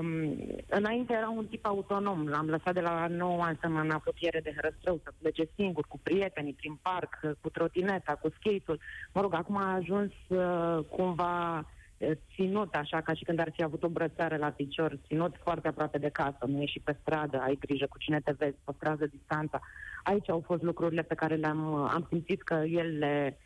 [0.69, 2.27] înainte era un tip autonom.
[2.27, 5.85] L-am lăsat de la 9 ani să mă în apropiere de Hărăstrău, să plece singur,
[5.89, 8.81] cu prietenii, prin parc, cu trotineta, cu skate-ul.
[9.13, 13.63] Mă rog, acum a ajuns uh, cumva uh, ținut, așa ca și când ar fi
[13.63, 17.57] avut o brățară la picior, ținut foarte aproape de casă, nu ieși pe stradă, ai
[17.61, 19.61] grijă cu cine te vezi, păstrează distanța.
[20.03, 23.39] Aici au fost lucrurile pe care le-am am simțit că el le,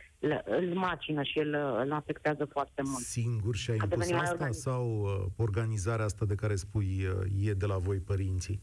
[0.45, 1.55] îl macină și îl,
[1.85, 3.05] îl afectează foarte mult.
[3.05, 7.67] Singur și a impus asta sau uh, organizarea asta de care spui uh, e de
[7.67, 8.63] la voi părinții?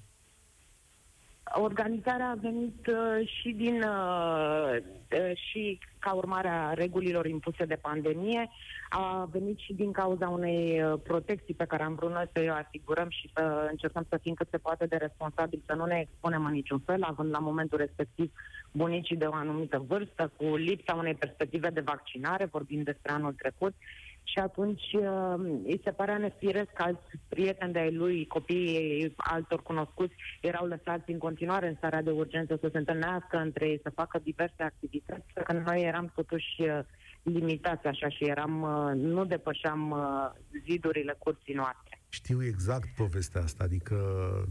[1.53, 4.77] Organizarea a venit uh, și din uh,
[5.11, 8.49] uh, și ca urmare a regulilor impuse de pandemie,
[8.89, 12.53] a venit și din cauza unei uh, protecții pe care am vrut noi să o
[12.53, 16.45] asigurăm și să încercăm să fim cât se poate de responsabili, să nu ne expunem
[16.45, 18.31] în niciun fel, având la momentul respectiv
[18.71, 23.73] bunicii de o anumită vârstă, cu lipsa unei perspective de vaccinare, vorbind despre anul trecut,
[24.23, 30.15] și atunci uh, îi se părea nefiresc că alți prieteni de-ai lui, copiii altor cunoscuți,
[30.41, 34.19] erau lăsați în continuare în starea de urgență să se întâlnească între ei, să facă
[34.23, 36.79] diverse activități, că noi eram totuși uh,
[37.23, 39.99] limitați așa și eram, uh, nu depășeam uh,
[40.69, 42.01] zidurile curții noastre.
[42.09, 43.95] Știu exact povestea asta, adică,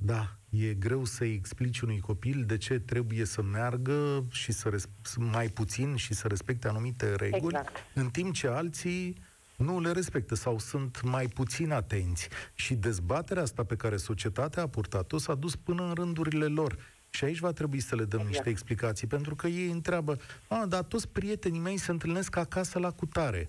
[0.03, 4.89] da, e greu să-i explici unui copil de ce trebuie să meargă și să res-
[5.17, 7.77] mai puțin și să respecte anumite reguli, exact.
[7.95, 9.17] în timp ce alții
[9.59, 12.29] nu le respectă sau sunt mai puțin atenți.
[12.55, 16.79] Și dezbaterea asta pe care societatea a purtat-o s-a dus până în rândurile lor.
[17.11, 18.35] Și aici va trebui să le dăm exact.
[18.35, 20.19] niște explicații, pentru că ei întreabă,
[20.49, 23.49] a, dar toți prietenii mei se întâlnesc acasă la cutare.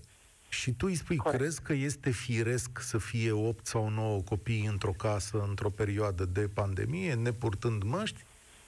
[0.50, 1.41] Și tu îi spui, Corect.
[1.41, 6.48] crezi că este firesc să fie 8 sau 9 copii într-o casă, într-o perioadă de
[6.48, 8.24] pandemie, nepurtând măști?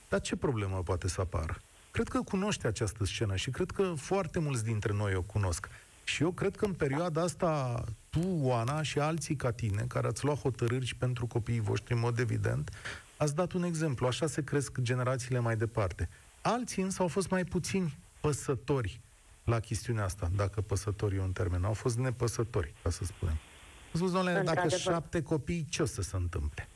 [0.10, 1.62] Dar ce problemă poate să apară?
[1.92, 5.70] Cred că cunoște această scenă și cred că foarte mulți dintre noi o cunosc.
[6.04, 10.26] Și eu cred că în perioada asta, tu, Oana, și alții ca tine, care ați
[10.26, 12.70] luat hotărâri și pentru copiii voștri, în mod evident,
[13.18, 14.08] ați dat un exemplu.
[14.08, 16.10] Așa se cresc generațiile mai departe.
[16.42, 19.00] Alții însă au fost mai puțini păsători
[19.44, 21.64] la chestiunea asta, dacă păsători e un termen.
[21.64, 23.36] Au fost nepăsători, ca să spunem.
[23.94, 26.68] Au spus, domnule, dacă șapte copii, ce o să se întâmple?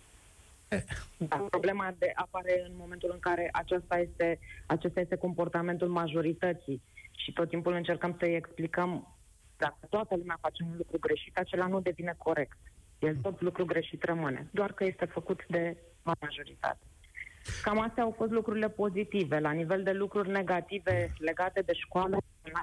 [0.68, 0.84] Eh.
[1.18, 7.32] Da, problema de apare în momentul în care acesta este, acesta este comportamentul majorității și
[7.32, 9.15] tot timpul încercăm să-i explicăm
[9.66, 12.58] dacă toată lumea face un lucru greșit, acela nu devine corect.
[13.00, 16.86] El tot lucru greșit rămâne, doar că este făcut de majoritate.
[17.62, 19.40] Cam astea au fost lucrurile pozitive.
[19.40, 22.18] La nivel de lucruri negative legate de școală,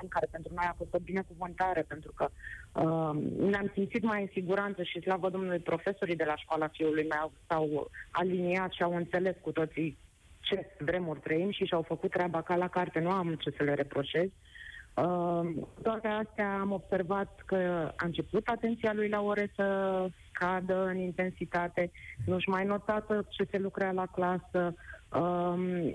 [0.09, 3.15] care pentru noi a fost o binecuvântare, pentru că uh,
[3.51, 7.91] ne-am simțit mai în siguranță și slavă Domnului profesorii de la școala fiului meu s-au
[8.11, 9.99] aliniat și au înțeles cu toții
[10.41, 12.99] ce vremuri trăim și și-au făcut treaba ca la carte.
[13.01, 14.27] Nu am ce să le reproșez.
[14.27, 14.52] Uh,
[14.95, 15.49] Uh,
[15.83, 17.57] toate astea am observat că
[17.97, 21.91] a început atenția lui la ore să scadă în intensitate,
[22.27, 24.75] nu-și mai notat ce se lucra la clasă,
[25.13, 25.95] uh,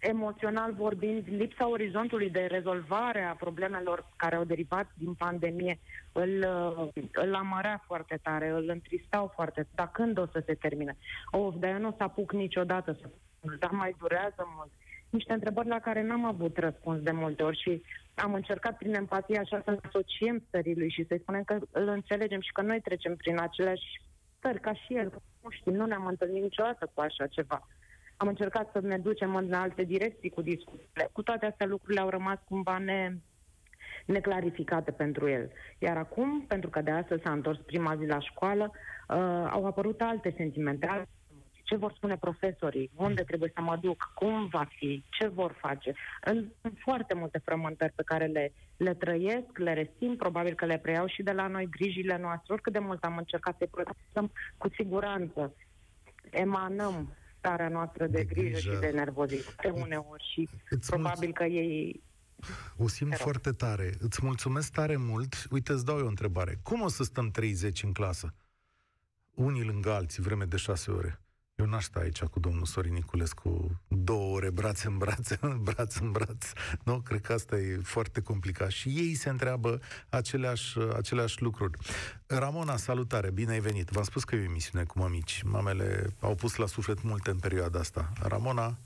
[0.00, 5.78] emoțional vorbind, lipsa orizontului de rezolvare a problemelor care au derivat din pandemie
[6.12, 6.46] îl,
[7.12, 9.68] îl amărea foarte tare, îl întristau foarte tare.
[9.74, 10.96] Dar când o să se termine?
[11.30, 13.08] Of, de nu o să apuc niciodată să
[13.58, 14.70] dar mai durează mult.
[15.10, 17.82] Niște întrebări la care n-am avut răspuns de multe ori și
[18.14, 21.88] am încercat prin empatie așa să ne asociem stării lui și să-i spunem că îl
[21.88, 24.02] înțelegem și că noi trecem prin aceleași
[24.36, 25.22] stări ca și el.
[25.42, 27.68] Nu știu, nu ne-am întâlnit niciodată cu așa ceva.
[28.16, 31.08] Am încercat să ne ducem în alte direcții cu discuțiile.
[31.12, 33.16] Cu toate astea lucrurile au rămas cumva ne,
[34.06, 35.50] neclarificate pentru el.
[35.78, 40.00] Iar acum, pentru că de astăzi s-a întors prima zi la școală, uh, au apărut
[40.00, 41.08] alte sentimente, alte
[41.70, 45.94] ce vor spune profesorii, unde trebuie să mă duc, cum va fi, ce vor face.
[46.60, 51.06] Sunt foarte multe frământări pe care le, le trăiesc, le resim, probabil că le preiau
[51.06, 52.52] și de la noi grijile noastre.
[52.52, 55.54] Oricât de mult am încercat să-i protejăm, cu siguranță
[56.30, 61.36] emanăm starea noastră de, de grijă, grijă și de nervozitate uneori și Îți probabil mulț-
[61.36, 62.02] că ei
[62.76, 63.94] o simt foarte tare.
[63.98, 65.46] Îți mulțumesc tare mult.
[65.50, 66.58] Uite, îți dau eu o întrebare.
[66.62, 68.34] Cum o să stăm 30 în clasă?
[69.34, 71.20] Unii lângă alții, vreme de șase ore.
[71.60, 76.12] Eu n-aș sta aici cu domnul Sorin Niculescu două ore, brațe în brațe, braț în
[76.12, 76.52] braț.
[76.84, 78.70] Nu, cred că asta e foarte complicat.
[78.70, 81.78] Și ei se întreabă aceleași, aceleași lucruri.
[82.26, 83.88] Ramona, salutare, bine ai venit.
[83.88, 85.42] V-am spus că e o emisiune cu mămici.
[85.42, 88.12] Mamele au pus la suflet multe în perioada asta.
[88.22, 88.76] Ramona?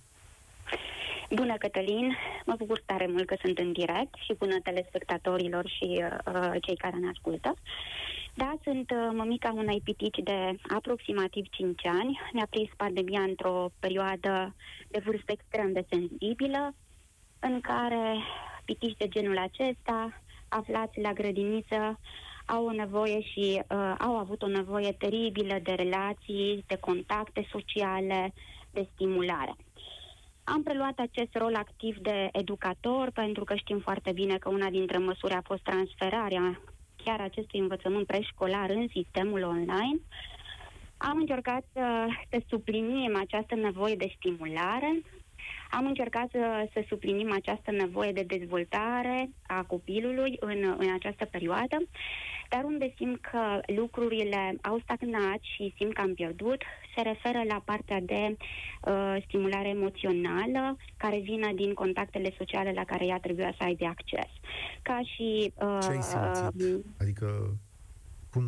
[1.30, 2.16] Bună, Cătălin!
[2.46, 6.96] Mă bucur tare mult că sunt în direct și bună telespectatorilor și uh, cei care
[6.96, 7.54] ne ascultă.
[8.36, 12.20] Da, sunt uh, mămica unei pitici de aproximativ 5 ani.
[12.32, 14.54] Ne-a prins pandemia într-o perioadă
[14.88, 16.74] de vârstă extrem de sensibilă,
[17.40, 18.16] în care
[18.64, 21.98] pitici de genul acesta, aflați la grădiniță,
[22.46, 28.32] au o nevoie și uh, au avut o nevoie teribilă de relații, de contacte sociale,
[28.70, 29.56] de stimulare.
[30.44, 34.98] Am preluat acest rol activ de educator pentru că știm foarte bine că una dintre
[34.98, 36.60] măsuri a fost transferarea
[37.04, 40.00] chiar acestui învățământ preșcolar în sistemul online.
[40.96, 45.02] Am încercat să, să suplinim această nevoie de stimulare,
[45.76, 51.76] am încercat să, să suplinim această nevoie de dezvoltare a copilului în, în această perioadă,
[52.48, 56.62] dar unde simt că lucrurile au stagnat și simt că am pierdut,
[56.94, 63.06] se referă la partea de uh, stimulare emoțională care vine din contactele sociale la care
[63.06, 64.30] ea trebuia să aibă acces.
[64.82, 65.52] Ca și...
[65.54, 66.74] Uh, Ce ai simțit?
[66.74, 67.56] Uh, adică
[68.30, 68.44] cum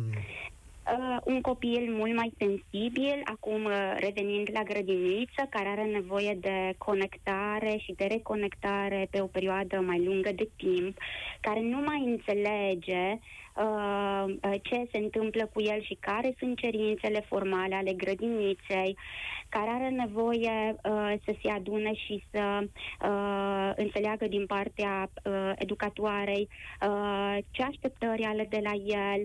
[0.91, 6.73] uh, un copil mult mai sensibil, acum uh, revenind la grădiniță, care are nevoie de
[6.77, 10.97] conectare și de reconectare pe o perioadă mai lungă de timp,
[11.41, 13.46] care nu mai înțelege Uh, uh,
[14.61, 18.97] ce se întâmplă cu el și care sunt cerințele formale ale grădiniței,
[19.49, 26.49] care are nevoie uh, să se adune și să uh, înțeleagă din partea uh, educatoarei
[26.87, 29.21] uh, ce așteptări ale de la el,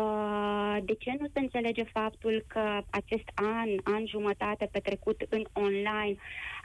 [0.00, 6.16] uh, de ce nu se înțelege faptul că acest an, an jumătate petrecut în online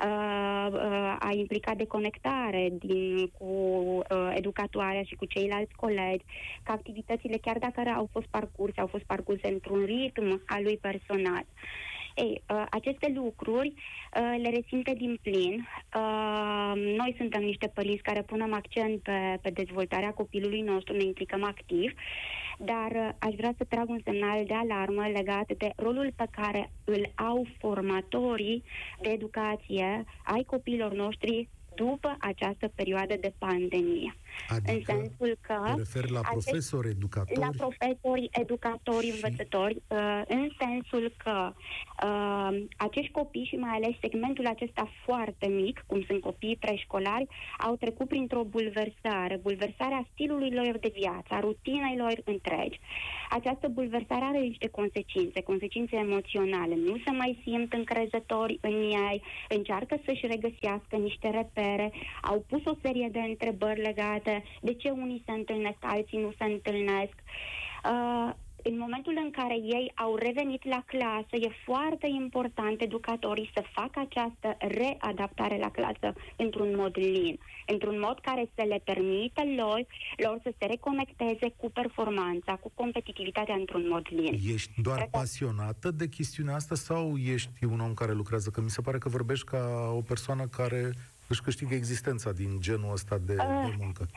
[0.03, 6.23] uh, uh, a implicat deconectare din, cu uh, educatoarea și cu ceilalți colegi,
[6.63, 6.71] că
[7.07, 11.45] activitățile, chiar dacă au fost parcurse, au fost parcurse într-un ritm al lui personal.
[12.15, 15.67] Ei, uh, aceste lucruri uh, le resimte din plin.
[15.95, 21.43] Uh, noi suntem niște părinți care punem accent pe, pe dezvoltarea copilului nostru, ne implicăm
[21.43, 21.93] activ,
[22.57, 26.71] dar uh, aș vrea să trag un semnal de alarmă legat de rolul pe care
[26.83, 28.63] îl au formatorii
[29.01, 34.15] de educație ai copiilor noștri după această perioadă de pandemie.
[34.49, 35.61] Adică în sensul că...
[35.65, 37.39] Te referi la profesori, educatori?
[37.39, 39.11] La profesori, educatori, și...
[39.11, 41.53] învățători, uh, în sensul că
[42.03, 47.75] uh, acești copii și mai ales segmentul acesta foarte mic, cum sunt copiii preșcolari, au
[47.75, 52.79] trecut printr-o bulversare, bulversarea stilului lor de viață, a rutinei lor întregi.
[53.29, 56.75] Această bulversare are niște consecințe, consecințe emoționale.
[56.75, 58.75] Nu se mai simt încrezători în
[59.09, 64.73] ei, încearcă să-și regăsească niște repere, au pus o serie de întrebări legate poate, de
[64.73, 67.15] ce unii se întâlnesc, alții nu se întâlnesc.
[67.91, 73.63] Uh, în momentul în care ei au revenit la clasă, e foarte important educatorii să
[73.71, 79.85] facă această readaptare la clasă într-un mod lin, într-un mod care să le permită lor,
[80.17, 84.39] lor să se reconecteze cu performanța, cu competitivitatea într-un mod lin.
[84.53, 88.49] Ești doar Cred pasionată de chestiunea asta sau ești un om care lucrează?
[88.49, 90.91] Că mi se pare că vorbești ca o persoană care
[91.27, 94.07] își câștigă existența din genul ăsta de, uh, de muncă?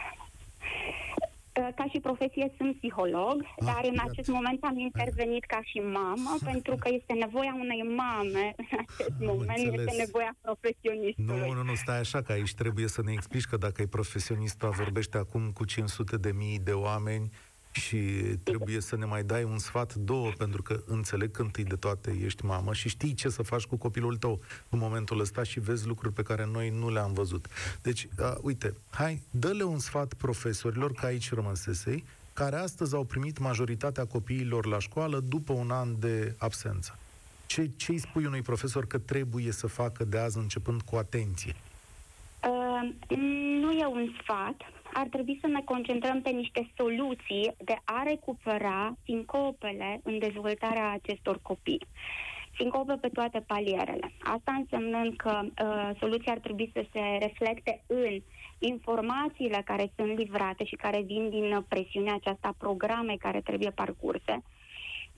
[1.61, 4.33] Uh, ca și profesie sunt psiholog, ah, dar în acest iată.
[4.33, 9.27] moment am intervenit ca și mamă, pentru că este nevoia unei mame în acest am
[9.27, 9.87] moment, înțeles.
[9.87, 11.39] este nevoia profesionistului.
[11.39, 14.59] Nu, nu, nu, stai așa, că aici trebuie să ne explici că dacă e profesionist,
[14.61, 17.31] vorbește acum cu 500 de mii de oameni,
[17.71, 17.97] și
[18.43, 22.19] trebuie să ne mai dai un sfat, două, pentru că înțeleg că întâi de toate
[22.25, 25.87] ești mamă și știi ce să faci cu copilul tău în momentul ăsta și vezi
[25.87, 27.47] lucruri pe care noi nu le-am văzut.
[27.83, 33.39] Deci, uh, uite, hai, dă-le un sfat profesorilor, că aici rămăsesei, care astăzi au primit
[33.39, 36.99] majoritatea copiilor la școală după un an de absență.
[37.47, 41.55] Ce, ce îi spui unui profesor că trebuie să facă de azi începând cu atenție?
[42.43, 43.17] Uh,
[43.61, 44.57] nu e un sfat,
[44.93, 51.39] ar trebui să ne concentrăm pe niște soluții de a recupera sincopele în dezvoltarea acestor
[51.43, 51.87] copii.
[52.57, 54.13] Sincope pe toate palierele.
[54.23, 58.21] Asta însemnând că uh, soluția ar trebui să se reflecte în
[58.59, 64.43] informațiile care sunt livrate și care vin din presiunea aceasta programe care trebuie parcurse,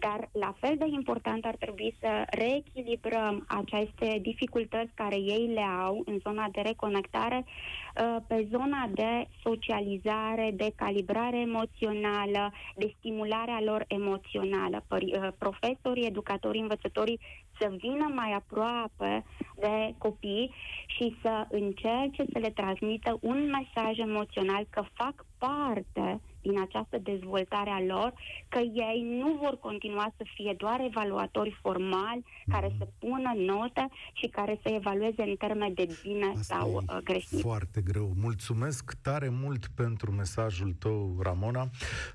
[0.05, 6.03] dar la fel de important ar trebui să reechilibrăm aceste dificultăți care ei le au
[6.05, 13.85] în zona de reconectare uh, pe zona de socializare, de calibrare emoțională, de stimularea lor
[13.89, 14.85] emoțională.
[14.91, 17.21] Uh, profesorii, educatorii, învățătorii
[17.59, 19.25] să vină mai aproape
[19.57, 20.51] de copii
[20.87, 27.71] și să încerce să le transmită un mesaj emoțional că fac parte din această dezvoltare
[27.71, 28.13] a lor,
[28.49, 34.27] că ei nu vor continua să fie doar evaluatori formali care să pună note și
[34.27, 37.41] care să evalueze în termen de bine Asta sau uh, greșit.
[37.41, 38.13] foarte greu.
[38.21, 41.63] Mulțumesc tare mult pentru mesajul tău, Ramona.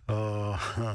[0.08, 0.16] Uh,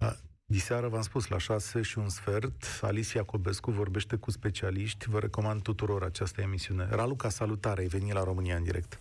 [0.00, 0.12] uh,
[0.44, 5.08] Diseară v-am spus, la 6 și un sfert, Alicia Iacobescu vorbește cu specialiști.
[5.08, 6.88] Vă recomand tuturor această emisiune.
[6.90, 8.98] Raluca, salutare, ai venit la România în direct.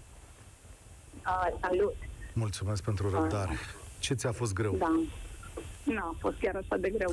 [1.26, 1.96] Uh, salut!
[2.40, 3.56] Mulțumesc pentru răbdare.
[4.00, 4.76] Ce ți-a fost greu?
[4.78, 5.00] Da.
[5.84, 7.12] Nu a fost chiar așa de greu.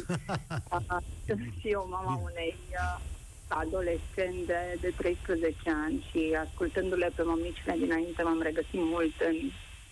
[1.27, 3.01] Sunt și eu mama unei uh,
[3.49, 9.37] adolescente de 13 ani și ascultându-le pe mămicile dinainte m-am regăsit mult în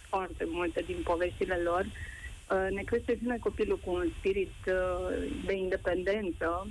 [0.08, 1.84] foarte multe din poveștile lor.
[1.84, 6.66] Uh, ne crește și noi copilul cu un spirit uh, de independență,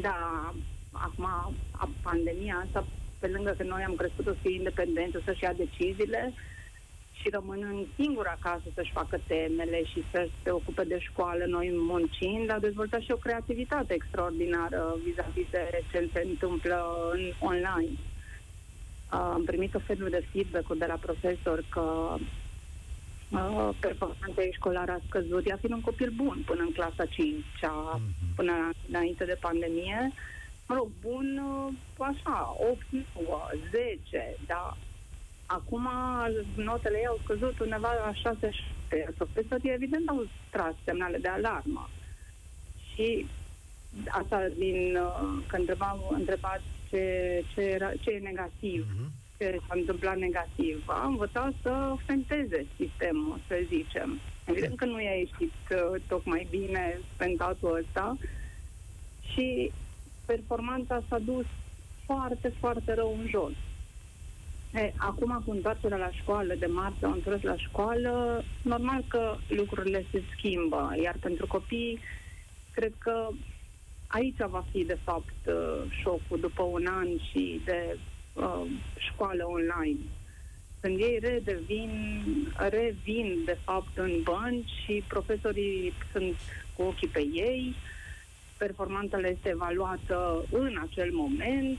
[0.00, 0.20] dar
[0.90, 1.26] acum
[2.02, 2.86] pandemia asta,
[3.18, 6.32] pe lângă că noi am crescut să fie independență, să-și ia deciziile,
[7.20, 12.50] și rămânând singur acasă să-și facă temele și să se ocupe de școală, noi muncind,
[12.50, 17.96] a dezvoltat și o creativitate extraordinară vis-a-vis de ce se întâmplă în online.
[19.12, 22.16] Uh, am primit o felul de feedback de la profesor că
[23.30, 27.34] uh, performanța ei școlară a scăzut, ea fiind un copil bun până în clasa 5
[27.34, 28.34] mm-hmm.
[28.36, 30.12] până înainte de pandemie.
[30.68, 32.86] Mă rog, bun, uh, așa, 8,
[33.26, 34.76] 9, 10, dar
[35.58, 35.88] Acum
[36.54, 38.50] notele ei au scăzut undeva la 6
[39.16, 41.90] Profesorii evident au tras semnale de alarmă.
[42.94, 43.26] Și
[44.08, 47.04] asta din uh, când întrebam, întrebat ce,
[47.54, 49.10] ce, era, ce e negativ, uh-huh.
[49.38, 54.18] ce s-a întâmplat negativ, a învățat să fenteze sistemul, să zicem.
[54.44, 58.16] Evident că nu i-a ieșit uh, tocmai bine pentatul ăsta
[59.32, 59.72] și
[60.26, 61.46] performanța s-a dus
[62.04, 63.52] foarte, foarte rău în jos.
[64.72, 70.06] He, acum, cu întoarcerea la școală, de marți au întors la școală, normal că lucrurile
[70.10, 71.98] se schimbă, iar pentru copii,
[72.72, 73.28] cred că
[74.06, 77.98] aici va fi, de fapt, uh, șocul după un an și de
[78.32, 78.66] uh,
[78.96, 79.98] școală online.
[80.80, 81.92] Când ei redevin,
[82.56, 86.34] revin, de fapt, în bănci și profesorii sunt
[86.76, 87.74] cu ochii pe ei,
[88.58, 91.78] performanța le este evaluată în acel moment,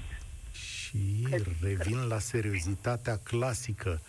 [0.92, 1.28] și
[1.62, 4.02] revin la seriozitatea clasică.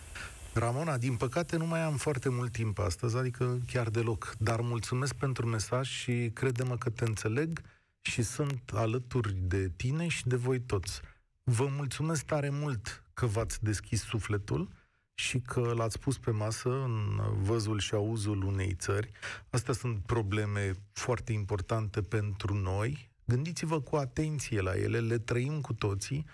[0.53, 5.15] Ramona, din păcate nu mai am foarte mult timp astăzi, adică chiar deloc, dar mulțumesc
[5.15, 7.61] pentru mesaj și crede-mă că te înțeleg
[8.01, 11.01] și sunt alături de tine și de voi toți.
[11.43, 14.69] Vă mulțumesc tare mult că v-ați deschis sufletul
[15.13, 19.11] și că l-ați pus pe masă în văzul și auzul unei țări.
[19.49, 23.11] Astea sunt probleme foarte importante pentru noi.
[23.25, 26.25] Gândiți-vă cu atenție la ele, le trăim cu toții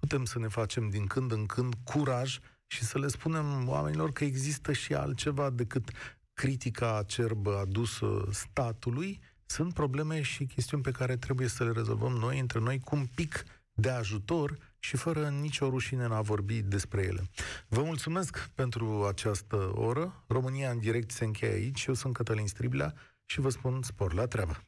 [0.00, 4.24] putem să ne facem din când în când curaj și să le spunem oamenilor că
[4.24, 5.90] există și altceva decât
[6.32, 9.20] critica acerbă adusă statului.
[9.46, 13.06] Sunt probleme și chestiuni pe care trebuie să le rezolvăm noi, între noi, cu un
[13.14, 17.28] pic de ajutor și fără nicio rușine în a vorbi despre ele.
[17.68, 20.24] Vă mulțumesc pentru această oră.
[20.26, 21.84] România în direct se încheie aici.
[21.84, 22.94] Eu sunt Cătălin Striblea
[23.24, 24.67] și vă spun spor la treabă.